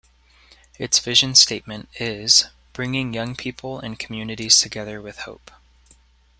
[0.79, 5.51] Its vision statement is "Bringing young people and communities together with hope".